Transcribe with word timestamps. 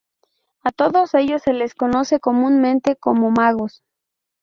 A 0.63 0.71
todos 0.71 1.13
ellos 1.13 1.43
se 1.43 1.53
les 1.53 1.75
conoce 1.75 2.19
comúnmente 2.19 2.95
como 2.95 3.29
magos. 3.29 3.83